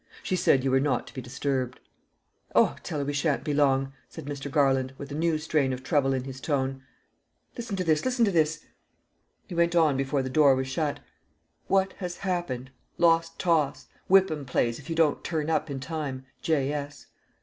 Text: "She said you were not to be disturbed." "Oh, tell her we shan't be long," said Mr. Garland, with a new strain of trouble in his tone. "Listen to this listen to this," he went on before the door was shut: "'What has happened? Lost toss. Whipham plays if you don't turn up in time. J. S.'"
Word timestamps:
"She 0.23 0.35
said 0.35 0.63
you 0.63 0.71
were 0.71 0.79
not 0.79 1.05
to 1.05 1.13
be 1.13 1.21
disturbed." 1.21 1.79
"Oh, 2.55 2.75
tell 2.81 2.97
her 2.97 3.05
we 3.05 3.13
shan't 3.13 3.43
be 3.43 3.53
long," 3.53 3.93
said 4.09 4.25
Mr. 4.25 4.49
Garland, 4.49 4.93
with 4.97 5.11
a 5.11 5.13
new 5.13 5.37
strain 5.37 5.71
of 5.73 5.83
trouble 5.83 6.11
in 6.11 6.23
his 6.23 6.41
tone. 6.41 6.81
"Listen 7.55 7.75
to 7.75 7.83
this 7.83 8.03
listen 8.03 8.25
to 8.25 8.31
this," 8.31 8.65
he 9.47 9.53
went 9.53 9.75
on 9.75 9.97
before 9.97 10.23
the 10.23 10.27
door 10.27 10.55
was 10.55 10.67
shut: 10.67 11.01
"'What 11.67 11.93
has 11.97 12.17
happened? 12.17 12.71
Lost 12.97 13.37
toss. 13.37 13.89
Whipham 14.09 14.43
plays 14.47 14.79
if 14.79 14.89
you 14.89 14.95
don't 14.95 15.23
turn 15.23 15.51
up 15.51 15.69
in 15.69 15.79
time. 15.79 16.25
J. 16.41 16.73
S.'" 16.73 17.05